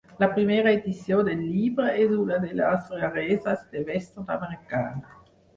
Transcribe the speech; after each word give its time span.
La 0.21 0.27
primera 0.35 0.71
edició 0.77 1.19
del 1.27 1.43
llibre 1.49 1.91
és 2.05 2.15
una 2.23 2.41
de 2.47 2.51
les 2.63 2.89
rareses 3.05 3.69
de 3.77 3.85
Western 3.91 4.37
Americana. 4.41 5.17